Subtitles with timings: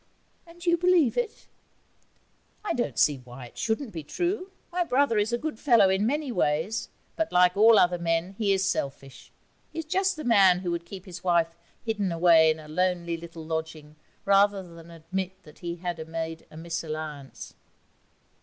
[0.47, 1.47] 'And you believe it?'
[2.65, 4.49] 'I don't see why it shouldn't be true.
[4.71, 8.51] My brother is a good fellow in many ways, but, like all other men, he
[8.51, 9.31] is selfish.
[9.71, 13.15] He is just the man who would keep his wife hidden away in a lonely
[13.15, 13.95] little lodging
[14.25, 17.53] rather than admit that he had made a mésalliance.